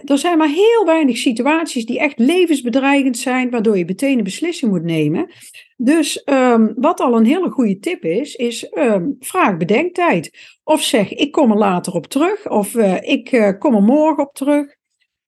er 0.04 0.18
zijn 0.18 0.38
maar 0.38 0.48
heel 0.48 0.84
weinig 0.84 1.16
situaties 1.16 1.86
die 1.86 1.98
echt 1.98 2.18
levensbedreigend 2.18 3.18
zijn, 3.18 3.50
waardoor 3.50 3.78
je 3.78 3.84
meteen 3.84 4.18
een 4.18 4.24
beslissing 4.24 4.70
moet 4.70 4.84
nemen. 4.84 5.30
Dus 5.76 6.22
ehm, 6.24 6.72
wat 6.76 7.00
al 7.00 7.16
een 7.16 7.24
hele 7.24 7.50
goede 7.50 7.78
tip 7.78 8.04
is, 8.04 8.34
is 8.34 8.68
ehm, 8.68 9.10
vraag 9.18 9.56
bedenktijd. 9.56 10.30
Of 10.64 10.82
zeg, 10.82 11.12
ik 11.12 11.32
kom 11.32 11.50
er 11.50 11.56
later 11.56 11.92
op 11.92 12.06
terug, 12.06 12.48
of 12.48 12.74
uh, 12.74 13.02
ik 13.02 13.32
uh, 13.32 13.58
kom 13.58 13.74
er 13.74 13.82
morgen 13.82 14.26
op 14.26 14.34
terug. 14.34 14.78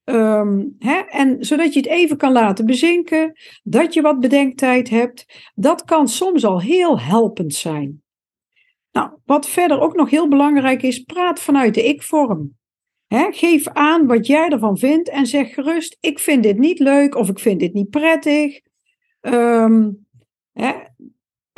Um, 0.04 0.76
hè, 0.78 0.99
en 0.99 1.44
zodat 1.44 1.73
je 1.73 1.80
het 1.80 1.88
even 1.88 2.16
kan 2.16 2.32
laten 2.32 2.66
bezinken, 2.66 3.32
dat 3.62 3.94
je 3.94 4.02
wat 4.02 4.21
bedenktijd 4.21 4.88
hebt, 4.90 5.50
dat 5.54 5.85
kan 5.85 6.09
soms 6.09 6.44
al 6.44 6.61
heel 6.61 7.00
helpend 7.00 7.54
zijn. 7.54 8.02
Nou, 8.92 9.11
wat 9.25 9.49
verder 9.49 9.80
ook 9.80 9.94
nog 9.94 10.11
heel 10.11 10.28
belangrijk 10.28 10.82
is, 10.82 10.99
praat 10.99 11.40
vanuit 11.40 11.75
de 11.75 11.85
ik-vorm. 11.85 12.56
geef 13.09 13.68
aan 13.68 14.06
wat 14.06 14.26
jij 14.26 14.49
ervan 14.49 14.78
vindt 14.78 15.09
en 15.09 15.26
zeg 15.26 15.54
gerust: 15.54 15.97
ik 16.00 16.18
vind 16.18 16.42
dit 16.42 16.59
niet 16.59 16.78
leuk 16.78 17.14
of 17.14 17.28
ik 17.28 17.38
vind 17.38 17.61
dit 17.61 17.73
niet 17.73 17.90
prettig. 17.90 18.61
Um, 19.21 20.06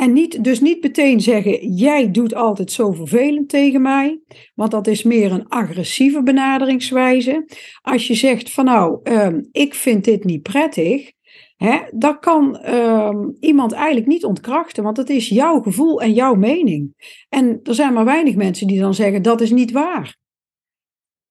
en 0.05 0.13
niet, 0.13 0.45
dus 0.45 0.61
niet 0.61 0.83
meteen 0.83 1.21
zeggen: 1.21 1.75
jij 1.75 2.11
doet 2.11 2.35
altijd 2.35 2.73
zo 2.73 2.93
vervelend 2.93 3.49
tegen 3.49 3.83
mij, 3.83 4.21
want 4.55 4.71
dat 4.71 4.87
is 4.87 5.03
meer 5.03 5.33
een 5.33 5.49
agressieve 5.49 6.23
benaderingswijze. 6.23 7.47
Als 7.83 8.07
je 8.07 8.15
zegt: 8.15 8.51
van 8.51 8.65
nou, 8.65 9.01
ehm, 9.03 9.41
ik 9.53 9.75
vind 9.75 10.05
dit 10.05 10.25
niet 10.25 10.43
prettig, 10.43 11.13
hè, 11.57 11.79
dat 11.91 12.19
kan 12.19 12.57
ehm, 12.59 13.31
iemand 13.41 13.73
eigenlijk 13.73 14.07
niet 14.07 14.25
ontkrachten, 14.25 14.83
want 14.83 14.97
het 14.97 15.11
is 15.11 15.29
jouw 15.29 15.61
gevoel 15.61 16.01
en 16.01 16.13
jouw 16.13 16.35
mening. 16.35 16.95
En 17.29 17.61
er 17.63 17.75
zijn 17.75 17.93
maar 17.93 18.05
weinig 18.05 18.35
mensen 18.35 18.67
die 18.67 18.81
dan 18.81 18.95
zeggen: 18.95 19.23
dat 19.23 19.41
is 19.41 19.51
niet 19.51 19.73
waar. 19.73 20.17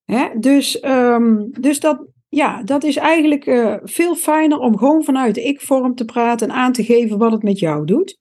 Hè, 0.04 0.28
dus, 0.40 0.84
um, 0.84 1.52
dus 1.60 1.80
dat, 1.80 2.06
ja, 2.30 2.64
dat 2.64 2.84
is 2.84 2.96
eigenlijk 2.96 3.46
uh, 3.46 3.76
veel 3.84 4.16
fijner 4.16 4.58
om 4.58 4.78
gewoon 4.78 5.04
vanuit 5.04 5.36
de 5.36 5.44
ik-vorm 5.44 5.96
te 5.96 6.06
praten 6.06 6.50
en 6.50 6.56
aan 6.56 6.72
te 6.72 6.84
geven 6.84 7.18
wat 7.18 7.32
het 7.32 7.44
met 7.44 7.60
jou 7.60 7.86
doet. 7.86 8.18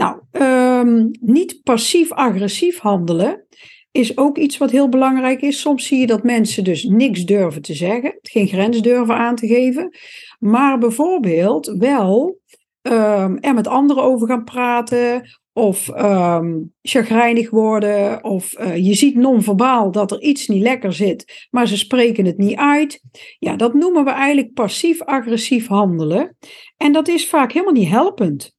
Nou, 0.00 0.20
um, 0.32 1.10
niet 1.20 1.60
passief-agressief 1.62 2.78
handelen 2.78 3.46
is 3.90 4.16
ook 4.16 4.38
iets 4.38 4.58
wat 4.58 4.70
heel 4.70 4.88
belangrijk 4.88 5.40
is. 5.40 5.60
Soms 5.60 5.86
zie 5.86 5.98
je 5.98 6.06
dat 6.06 6.22
mensen 6.22 6.64
dus 6.64 6.84
niks 6.84 7.24
durven 7.24 7.62
te 7.62 7.74
zeggen, 7.74 8.18
geen 8.22 8.46
grens 8.46 8.82
durven 8.82 9.14
aan 9.14 9.34
te 9.34 9.46
geven, 9.46 9.96
maar 10.38 10.78
bijvoorbeeld 10.78 11.74
wel 11.78 12.38
um, 12.82 13.38
er 13.38 13.54
met 13.54 13.66
anderen 13.66 14.02
over 14.02 14.28
gaan 14.28 14.44
praten 14.44 15.28
of 15.52 15.88
um, 15.88 16.72
chagrijnig 16.82 17.50
worden, 17.50 18.24
of 18.24 18.58
uh, 18.58 18.76
je 18.76 18.94
ziet 18.94 19.14
non-verbaal 19.14 19.90
dat 19.90 20.10
er 20.10 20.20
iets 20.20 20.48
niet 20.48 20.62
lekker 20.62 20.92
zit, 20.92 21.48
maar 21.50 21.68
ze 21.68 21.76
spreken 21.76 22.24
het 22.24 22.38
niet 22.38 22.56
uit. 22.56 23.02
Ja, 23.38 23.56
dat 23.56 23.74
noemen 23.74 24.04
we 24.04 24.10
eigenlijk 24.10 24.52
passief-agressief 24.52 25.66
handelen. 25.66 26.36
En 26.76 26.92
dat 26.92 27.08
is 27.08 27.28
vaak 27.28 27.52
helemaal 27.52 27.74
niet 27.74 27.88
helpend, 27.88 28.58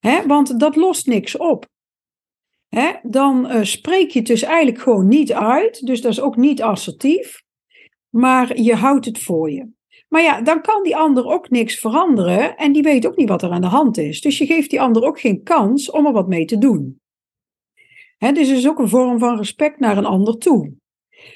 hè? 0.00 0.26
want 0.26 0.60
dat 0.60 0.76
lost 0.76 1.06
niks 1.06 1.36
op. 1.36 1.68
Dan 3.02 3.50
uh, 3.50 3.62
spreek 3.62 4.10
je 4.10 4.18
het 4.18 4.28
dus 4.28 4.42
eigenlijk 4.42 4.78
gewoon 4.82 5.08
niet 5.08 5.32
uit, 5.32 5.86
dus 5.86 6.00
dat 6.00 6.12
is 6.12 6.20
ook 6.20 6.36
niet 6.36 6.62
assertief, 6.62 7.42
maar 8.08 8.60
je 8.60 8.74
houdt 8.74 9.04
het 9.04 9.18
voor 9.18 9.50
je. 9.50 9.68
Maar 10.08 10.22
ja, 10.22 10.40
dan 10.40 10.60
kan 10.60 10.82
die 10.82 10.96
ander 10.96 11.26
ook 11.26 11.50
niks 11.50 11.78
veranderen 11.78 12.56
en 12.56 12.72
die 12.72 12.82
weet 12.82 13.06
ook 13.06 13.16
niet 13.16 13.28
wat 13.28 13.42
er 13.42 13.50
aan 13.50 13.60
de 13.60 13.66
hand 13.66 13.98
is. 13.98 14.20
Dus 14.20 14.38
je 14.38 14.46
geeft 14.46 14.70
die 14.70 14.80
ander 14.80 15.02
ook 15.04 15.20
geen 15.20 15.42
kans 15.42 15.90
om 15.90 16.06
er 16.06 16.12
wat 16.12 16.28
mee 16.28 16.44
te 16.44 16.58
doen. 16.58 17.00
Dus 18.18 18.48
het 18.48 18.58
is 18.58 18.68
ook 18.68 18.78
een 18.78 18.88
vorm 18.88 19.18
van 19.18 19.36
respect 19.36 19.78
naar 19.78 19.96
een 19.96 20.04
ander 20.06 20.38
toe. 20.38 20.72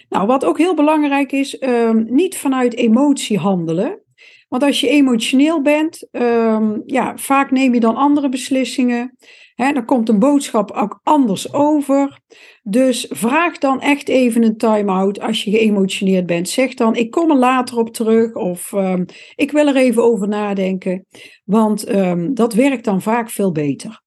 Nou, 0.09 0.27
wat 0.27 0.45
ook 0.45 0.59
heel 0.59 0.75
belangrijk 0.75 1.33
is, 1.33 1.63
um, 1.63 2.15
niet 2.15 2.37
vanuit 2.37 2.75
emotie 2.75 3.39
handelen. 3.39 4.04
Want 4.49 4.63
als 4.63 4.81
je 4.81 4.89
emotioneel 4.89 5.63
bent, 5.63 6.09
um, 6.13 6.83
ja, 6.87 7.17
vaak 7.17 7.51
neem 7.51 7.75
je 7.75 7.81
dan 7.81 7.97
andere 7.97 8.29
beslissingen. 8.29 9.17
He, 9.55 9.73
dan 9.73 9.85
komt 9.85 10.09
een 10.09 10.19
boodschap 10.19 10.71
ook 10.71 11.01
anders 11.03 11.53
over. 11.53 12.21
Dus 12.63 13.07
vraag 13.11 13.59
dan 13.59 13.81
echt 13.81 14.09
even 14.09 14.43
een 14.43 14.57
time-out 14.57 15.21
als 15.21 15.45
je 15.45 15.51
geëmotioneerd 15.51 16.27
bent. 16.27 16.49
Zeg 16.49 16.75
dan, 16.75 16.97
ik 16.97 17.11
kom 17.11 17.31
er 17.31 17.37
later 17.37 17.79
op 17.79 17.93
terug 17.93 18.35
of 18.35 18.73
um, 18.73 19.05
ik 19.35 19.51
wil 19.51 19.67
er 19.67 19.77
even 19.77 20.03
over 20.03 20.29
nadenken. 20.29 21.07
Want 21.45 21.95
um, 21.95 22.35
dat 22.35 22.55
werkt 22.55 22.85
dan 22.85 23.03
vaak 23.03 23.31
veel 23.31 23.53
beter. 23.53 24.03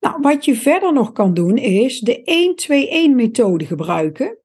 Nou, 0.00 0.20
wat 0.20 0.44
je 0.44 0.54
verder 0.54 0.92
nog 0.92 1.12
kan 1.12 1.34
doen 1.34 1.56
is 1.56 2.00
de 2.00 3.08
1-2-1 3.10 3.14
methode 3.14 3.66
gebruiken. 3.66 4.38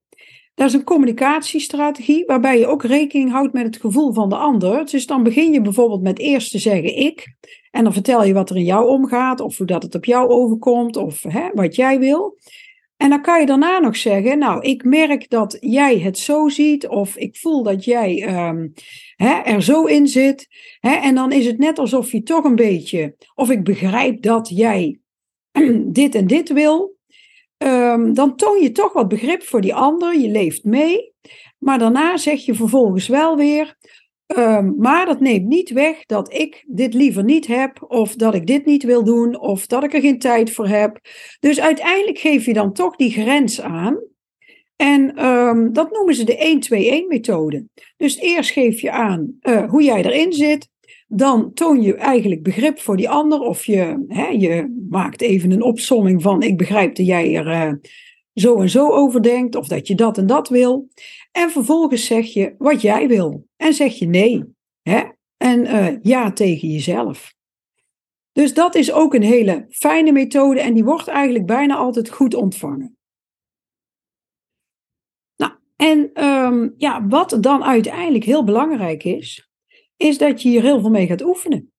Dat 0.60 0.68
is 0.68 0.74
een 0.74 0.84
communicatiestrategie 0.84 2.25
waarbij 2.25 2.60
je 2.60 2.68
ook 2.68 2.84
rekening 2.84 3.32
houdt 3.32 3.54
met 3.54 3.66
het 3.66 3.80
gevoel 3.80 4.13
van 4.13 4.30
de 4.30 4.36
ander. 4.36 4.86
Dus 4.86 5.06
dan 5.06 5.24
begin 5.24 5.54
je 5.54 5.62
bijvoorbeeld 5.62 6.01
met 6.01 6.20
eerst 6.20 6.51
te 6.51 6.60
zeggen 6.60 6.98
ik. 6.98 7.36
En 7.72 7.84
dan 7.84 7.94
vertel 7.94 8.24
je 8.24 8.34
wat 8.34 8.50
er 8.50 8.56
in 8.56 8.63
jou 8.63 8.88
omgaat, 8.88 9.39
of 9.39 9.58
hoe 9.58 9.68
dat 9.68 9.84
het 9.84 9.96
op 9.96 10.06
jou 10.06 10.30
overkomt, 10.30 10.98
of 10.98 11.24
hè, 11.24 11.50
wat 11.54 11.75
jij 11.75 12.00
wil. 12.00 12.38
En 12.98 13.10
dan 13.10 13.22
kan 13.22 13.39
je 13.39 13.46
daarna 13.46 13.80
nog 13.80 13.96
zeggen, 13.96 14.39
nou, 14.39 14.62
ik 14.62 14.84
merk 14.84 15.30
dat 15.30 15.58
jij 15.60 16.00
het 16.00 16.18
zo 16.18 16.50
ziet, 16.50 16.88
of 16.88 17.16
ik 17.16 17.38
voel 17.38 17.63
dat 17.63 17.86
jij 17.86 18.46
um, 18.48 18.74
hè, 19.16 19.34
er 19.34 19.63
zo 19.63 19.86
in 19.86 20.08
zit. 20.08 20.48
Hè, 20.80 20.94
en 20.94 21.16
dan 21.16 21.32
is 21.32 21.46
het 21.46 21.58
net 21.58 21.80
alsof 21.80 22.12
je 22.12 22.24
toch 22.24 22.44
een 22.44 22.56
beetje, 22.56 23.16
of 23.36 23.50
ik 23.50 23.63
begrijp 23.63 24.22
dat 24.22 24.50
jij 24.50 25.00
dit 26.00 26.16
en 26.16 26.28
dit 26.28 26.54
wil. 26.54 26.98
Um, 27.63 28.13
dan 28.13 28.36
toon 28.36 28.62
je 28.62 28.72
toch 28.72 28.94
wat 28.94 29.08
begrip 29.08 29.44
voor 29.44 29.62
die 29.62 29.74
ander, 29.74 30.20
je 30.20 30.30
leeft 30.30 30.63
mee. 30.63 31.13
Maar 31.58 31.80
daarna 31.80 32.18
zeg 32.18 32.46
je 32.46 32.54
vervolgens 32.54 33.08
wel 33.08 33.38
weer, 33.38 33.78
um, 34.38 34.75
maar 34.78 35.06
dat 35.06 35.20
neemt 35.20 35.48
niet 35.48 35.70
weg 35.70 36.06
dat 36.06 36.34
ik 36.34 36.63
dit 36.68 36.94
liever 36.94 37.24
niet 37.24 37.48
heb, 37.48 37.86
of 37.88 38.16
dat 38.16 38.36
ik 38.36 38.48
dit 38.48 38.66
niet 38.66 38.84
wil 38.84 39.04
doen, 39.04 39.39
of 39.39 39.66
dat 39.66 39.84
ik 39.84 39.94
er 39.94 40.01
geen 40.01 40.20
tijd 40.20 40.51
voor 40.51 40.68
heb. 40.68 41.00
Dus 41.39 41.60
uiteindelijk 41.60 42.18
geef 42.18 42.46
je 42.46 42.54
dan 42.54 42.74
toch 42.74 42.96
die 42.96 43.12
grens 43.12 43.62
aan. 43.62 44.00
En 44.75 45.25
um, 45.25 45.74
dat 45.74 45.92
noemen 45.92 46.16
ze 46.16 46.24
de 46.24 47.06
1-2-1-methode. 47.06 47.66
Dus 47.98 48.18
eerst 48.18 48.51
geef 48.51 48.82
je 48.82 48.92
aan 48.92 49.38
uh, 49.42 49.70
hoe 49.70 49.84
jij 49.84 50.04
erin 50.04 50.34
zit 50.34 50.70
dan 51.12 51.54
toon 51.54 51.82
je 51.82 51.96
eigenlijk 51.96 52.44
begrip 52.44 52.80
voor 52.80 52.98
die 52.98 53.10
ander. 53.10 53.39
Of 53.39 53.66
je, 53.66 54.06
hè, 54.08 54.28
je 54.28 54.86
maakt 54.89 55.22
even 55.22 55.51
een 55.51 55.62
opsomming 55.62 56.22
van: 56.22 56.42
ik 56.42 56.58
begrijp 56.58 56.96
dat 56.96 57.06
jij 57.06 57.36
er 57.36 57.48
uh, 57.48 57.74
zo 58.34 58.62
en 58.62 58.70
zo 58.70 58.89
over 58.89 59.22
denkt, 59.22 59.56
of 59.56 59.68
dat 59.68 59.88
je 59.88 59.96
dat 59.96 60.18
en 60.18 60.28
dat 60.28 60.50
wil. 60.50 60.88
En 61.32 61.50
vervolgens 61.51 62.06
zeg 62.06 62.34
je 62.34 62.56
wat 62.58 62.82
jij 62.82 63.08
wil. 63.08 63.48
En 63.56 63.74
zeg 63.74 63.94
je 63.94 64.08
nee. 64.08 64.44
Hè? 64.82 65.04
En 65.38 65.60
uh, 65.66 66.01
ja 66.01 66.32
tegen 66.32 66.68
jezelf. 66.68 67.34
Dus 68.32 68.54
dat 68.54 68.75
is 68.75 68.92
ook 68.92 69.13
een 69.13 69.24
hele 69.24 69.66
fijne 69.70 70.12
methode 70.12 70.62
en 70.62 70.74
die 70.74 70.84
wordt 70.84 71.08
eigenlijk 71.08 71.46
bijna 71.46 71.75
altijd 71.75 72.10
goed 72.10 72.34
ontvangen. 72.34 72.98
Nou, 75.36 75.51
en 75.75 76.25
um, 76.25 76.74
ja, 76.78 77.08
wat 77.08 77.38
dan 77.42 77.63
uiteindelijk 77.63 78.24
heel 78.24 78.44
belangrijk 78.44 79.04
is, 79.04 79.49
is 80.00 80.18
dat 80.18 80.41
je 80.41 80.50
hier 80.50 80.62
heel 80.62 80.79
veel 80.79 80.89
mee 80.89 81.08
gaat 81.08 81.24
oefenen. 81.24 81.72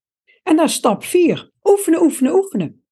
En 0.43 0.57
dat 0.57 0.69
is 0.69 0.75
stap 0.75 1.05
4. 1.05 1.51
Oefenen, 1.63 2.03
oefenen, 2.03 2.35
oefenen. 2.35 2.85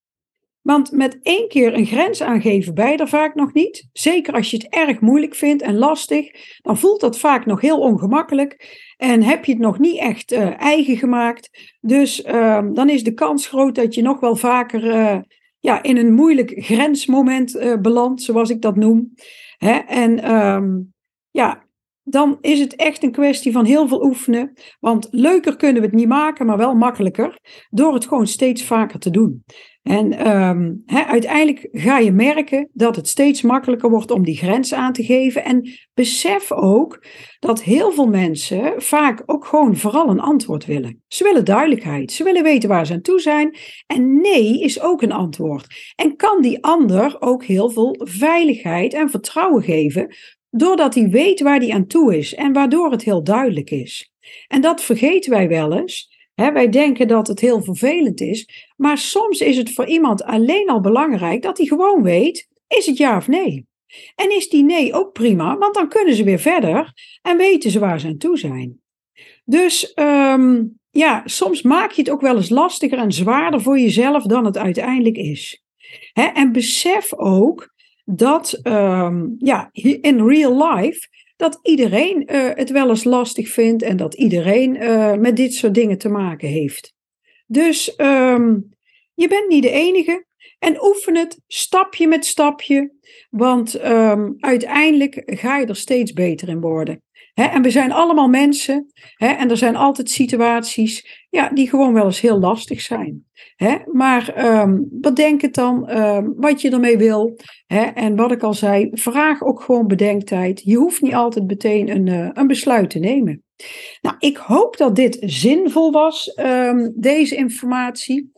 Want 0.62 0.92
met 0.92 1.18
één 1.22 1.48
keer 1.48 1.74
een 1.74 1.86
grens 1.86 2.22
aangeven 2.22 2.74
bij 2.74 2.96
er 2.96 3.08
vaak 3.08 3.34
nog 3.34 3.52
niet. 3.52 3.88
Zeker 3.92 4.34
als 4.34 4.50
je 4.50 4.56
het 4.56 4.68
erg 4.68 5.00
moeilijk 5.00 5.34
vindt 5.34 5.62
en 5.62 5.78
lastig, 5.78 6.30
dan 6.60 6.78
voelt 6.78 7.00
dat 7.00 7.18
vaak 7.18 7.46
nog 7.46 7.60
heel 7.60 7.80
ongemakkelijk. 7.80 8.76
En 8.96 9.22
heb 9.22 9.44
je 9.44 9.52
het 9.52 9.60
nog 9.60 9.78
niet 9.78 9.98
echt 9.98 10.32
uh, 10.32 10.60
eigen 10.60 10.96
gemaakt. 10.96 11.76
Dus 11.80 12.24
uh, 12.24 12.66
dan 12.72 12.88
is 12.88 13.04
de 13.04 13.14
kans 13.14 13.46
groot 13.46 13.74
dat 13.74 13.94
je 13.94 14.02
nog 14.02 14.20
wel 14.20 14.36
vaker 14.36 14.84
uh, 14.84 15.18
ja, 15.58 15.82
in 15.82 15.96
een 15.96 16.12
moeilijk 16.12 16.52
grensmoment 16.56 17.56
uh, 17.56 17.76
belandt, 17.76 18.22
zoals 18.22 18.50
ik 18.50 18.62
dat 18.62 18.76
noem. 18.76 19.14
Hè? 19.56 19.76
En 19.76 20.34
um, 20.34 20.94
ja, 21.30 21.67
dan 22.10 22.38
is 22.40 22.60
het 22.60 22.76
echt 22.76 23.02
een 23.02 23.12
kwestie 23.12 23.52
van 23.52 23.64
heel 23.64 23.88
veel 23.88 24.04
oefenen. 24.04 24.52
Want 24.80 25.08
leuker 25.10 25.56
kunnen 25.56 25.82
we 25.82 25.86
het 25.88 25.96
niet 25.96 26.08
maken, 26.08 26.46
maar 26.46 26.56
wel 26.56 26.74
makkelijker. 26.74 27.38
Door 27.70 27.94
het 27.94 28.06
gewoon 28.06 28.26
steeds 28.26 28.64
vaker 28.64 28.98
te 28.98 29.10
doen. 29.10 29.44
En 29.88 30.30
um, 30.30 30.82
uiteindelijk 30.86 31.68
ga 31.72 31.98
je 31.98 32.12
merken 32.12 32.68
dat 32.72 32.96
het 32.96 33.08
steeds 33.08 33.42
makkelijker 33.42 33.90
wordt 33.90 34.10
om 34.10 34.24
die 34.24 34.36
grens 34.36 34.74
aan 34.74 34.92
te 34.92 35.04
geven. 35.04 35.44
En 35.44 35.70
besef 35.94 36.52
ook 36.52 37.04
dat 37.38 37.62
heel 37.62 37.92
veel 37.92 38.06
mensen 38.06 38.82
vaak 38.82 39.22
ook 39.26 39.46
gewoon 39.46 39.76
vooral 39.76 40.08
een 40.08 40.20
antwoord 40.20 40.64
willen. 40.64 41.02
Ze 41.06 41.24
willen 41.24 41.44
duidelijkheid. 41.44 42.12
Ze 42.12 42.24
willen 42.24 42.42
weten 42.42 42.68
waar 42.68 42.86
ze 42.86 42.92
aan 42.92 43.00
toe 43.00 43.20
zijn. 43.20 43.56
En 43.86 44.20
nee 44.20 44.60
is 44.60 44.80
ook 44.80 45.02
een 45.02 45.12
antwoord. 45.12 45.92
En 45.96 46.16
kan 46.16 46.42
die 46.42 46.64
ander 46.64 47.16
ook 47.20 47.44
heel 47.44 47.70
veel 47.70 47.96
veiligheid 47.98 48.94
en 48.94 49.10
vertrouwen 49.10 49.62
geven 49.62 50.14
doordat 50.50 50.94
hij 50.94 51.08
weet 51.08 51.40
waar 51.40 51.58
hij 51.58 51.70
aan 51.70 51.86
toe 51.86 52.16
is 52.16 52.34
en 52.34 52.52
waardoor 52.52 52.90
het 52.90 53.02
heel 53.02 53.22
duidelijk 53.22 53.70
is. 53.70 54.12
En 54.48 54.60
dat 54.60 54.82
vergeten 54.82 55.30
wij 55.30 55.48
wel 55.48 55.72
eens. 55.72 56.16
wij 56.34 56.68
denken 56.68 57.08
dat 57.08 57.26
het 57.26 57.40
heel 57.40 57.62
vervelend 57.62 58.20
is, 58.20 58.70
maar 58.76 58.98
soms 58.98 59.40
is 59.40 59.56
het 59.56 59.72
voor 59.72 59.86
iemand 59.86 60.22
alleen 60.22 60.68
al 60.68 60.80
belangrijk 60.80 61.42
dat 61.42 61.58
hij 61.58 61.66
gewoon 61.66 62.02
weet: 62.02 62.48
is 62.68 62.86
het 62.86 62.96
ja 62.96 63.16
of 63.16 63.28
nee? 63.28 63.66
En 64.14 64.36
is 64.36 64.48
die 64.48 64.64
nee 64.64 64.92
ook 64.92 65.12
prima, 65.12 65.56
want 65.56 65.74
dan 65.74 65.88
kunnen 65.88 66.14
ze 66.14 66.24
weer 66.24 66.38
verder 66.38 66.92
en 67.22 67.36
weten 67.36 67.70
ze 67.70 67.78
waar 67.78 68.00
ze 68.00 68.06
aan 68.06 68.16
toe 68.16 68.38
zijn. 68.38 68.80
Dus 69.44 69.92
ehm, 69.92 70.64
ja, 70.90 71.22
soms 71.24 71.62
maak 71.62 71.90
je 71.90 72.02
het 72.02 72.10
ook 72.10 72.20
wel 72.20 72.36
eens 72.36 72.50
lastiger 72.50 72.98
en 72.98 73.12
zwaarder 73.12 73.60
voor 73.60 73.78
jezelf 73.78 74.22
dan 74.22 74.44
het 74.44 74.56
uiteindelijk 74.56 75.16
is. 75.16 75.62
en 76.12 76.52
besef 76.52 77.14
ook 77.14 77.76
dat 78.10 78.52
ehm, 78.62 79.26
ja, 79.38 79.68
in 80.00 80.26
real 80.26 80.72
life 80.72 81.08
dat 81.36 81.58
iedereen 81.62 82.22
uh, 82.32 82.50
het 82.54 82.70
wel 82.70 82.88
eens 82.88 83.04
lastig 83.04 83.48
vindt 83.48 83.82
en 83.82 83.96
dat 83.96 84.14
iedereen 84.14 84.76
uh, 84.76 85.14
met 85.14 85.36
dit 85.36 85.54
soort 85.54 85.74
dingen 85.74 85.98
te 85.98 86.08
maken 86.08 86.48
heeft. 86.48 86.94
Dus 87.46 87.94
um, 87.96 88.68
je 89.14 89.28
bent 89.28 89.48
niet 89.48 89.62
de 89.62 89.70
enige 89.70 90.26
en 90.58 90.84
oefen 90.84 91.16
het 91.16 91.40
stapje 91.46 92.06
met 92.06 92.26
stapje, 92.26 92.92
want 93.30 93.84
um, 93.84 94.36
uiteindelijk 94.38 95.22
ga 95.26 95.58
je 95.58 95.66
er 95.66 95.76
steeds 95.76 96.12
beter 96.12 96.48
in 96.48 96.60
worden. 96.60 97.02
En 97.46 97.62
we 97.62 97.70
zijn 97.70 97.92
allemaal 97.92 98.28
mensen 98.28 98.92
en 99.16 99.50
er 99.50 99.56
zijn 99.56 99.76
altijd 99.76 100.10
situaties 100.10 101.26
ja, 101.30 101.48
die 101.48 101.68
gewoon 101.68 101.92
wel 101.92 102.04
eens 102.04 102.20
heel 102.20 102.38
lastig 102.38 102.80
zijn. 102.80 103.26
Maar 103.92 104.32
bedenk 104.90 105.40
het 105.40 105.54
dan 105.54 105.98
um, 105.98 106.34
wat 106.36 106.60
je 106.60 106.70
ermee 106.70 106.98
wil. 106.98 107.38
En 107.94 108.16
wat 108.16 108.32
ik 108.32 108.42
al 108.42 108.54
zei, 108.54 108.88
vraag 108.92 109.42
ook 109.42 109.62
gewoon 109.62 109.86
bedenktijd. 109.86 110.62
Je 110.64 110.76
hoeft 110.76 111.02
niet 111.02 111.14
altijd 111.14 111.46
meteen 111.46 111.90
een, 111.90 112.06
uh, 112.06 112.30
een 112.32 112.46
besluit 112.46 112.90
te 112.90 112.98
nemen. 112.98 113.42
Nou, 114.00 114.16
ik 114.18 114.36
hoop 114.36 114.76
dat 114.76 114.96
dit 114.96 115.16
zinvol 115.20 115.92
was, 115.92 116.32
um, 116.36 116.92
deze 116.96 117.36
informatie. 117.36 118.32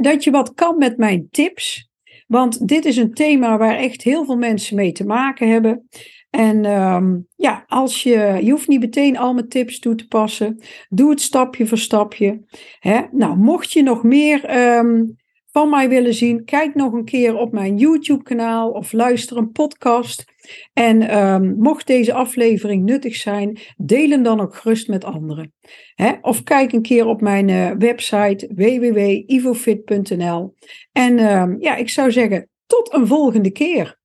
Dat 0.00 0.24
je 0.24 0.30
wat 0.30 0.54
kan 0.54 0.78
met 0.78 0.96
mijn 0.96 1.28
tips. 1.30 1.88
Want 2.26 2.68
dit 2.68 2.84
is 2.84 2.96
een 2.96 3.14
thema 3.14 3.58
waar 3.58 3.76
echt 3.76 4.02
heel 4.02 4.24
veel 4.24 4.36
mensen 4.36 4.76
mee 4.76 4.92
te 4.92 5.04
maken 5.04 5.48
hebben. 5.48 5.88
En 6.34 6.64
um, 6.64 7.26
ja, 7.36 7.64
als 7.66 8.02
je, 8.02 8.38
je 8.42 8.50
hoeft 8.50 8.68
niet 8.68 8.80
meteen 8.80 9.18
al 9.18 9.34
mijn 9.34 9.48
tips 9.48 9.78
toe 9.78 9.94
te 9.94 10.08
passen. 10.08 10.62
Doe 10.88 11.10
het 11.10 11.20
stapje 11.20 11.66
voor 11.66 11.78
stapje. 11.78 12.44
Hè? 12.78 13.00
Nou, 13.10 13.36
mocht 13.36 13.72
je 13.72 13.82
nog 13.82 14.02
meer 14.02 14.66
um, 14.76 15.16
van 15.50 15.70
mij 15.70 15.88
willen 15.88 16.14
zien, 16.14 16.44
kijk 16.44 16.74
nog 16.74 16.92
een 16.92 17.04
keer 17.04 17.36
op 17.36 17.52
mijn 17.52 17.76
YouTube-kanaal 17.76 18.70
of 18.70 18.92
luister 18.92 19.36
een 19.36 19.52
podcast. 19.52 20.24
En 20.72 21.18
um, 21.18 21.56
mocht 21.58 21.86
deze 21.86 22.12
aflevering 22.12 22.84
nuttig 22.84 23.16
zijn, 23.16 23.58
deel 23.76 24.10
hem 24.10 24.22
dan 24.22 24.40
ook 24.40 24.54
gerust 24.54 24.88
met 24.88 25.04
anderen. 25.04 25.52
Hè? 25.94 26.12
Of 26.20 26.42
kijk 26.42 26.72
een 26.72 26.82
keer 26.82 27.06
op 27.06 27.20
mijn 27.20 27.48
uh, 27.48 27.70
website 27.78 28.50
www.ivofit.nl. 28.54 30.54
En 30.92 31.16
ja, 31.60 31.76
ik 31.76 31.90
zou 31.90 32.12
zeggen, 32.12 32.48
tot 32.66 32.92
een 32.92 33.06
volgende 33.06 33.50
keer. 33.50 34.02